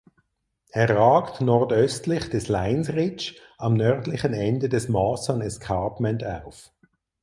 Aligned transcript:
Er 0.71 0.89
ragt 0.89 1.41
nordöstlich 1.41 2.31
des 2.31 2.47
Lines 2.47 2.89
Ridge 2.89 3.35
am 3.59 3.75
nördlichen 3.75 4.33
Ende 4.33 4.67
des 4.67 4.89
Mawson 4.89 5.41
Escarpment 5.41 6.23
auf. 6.25 6.73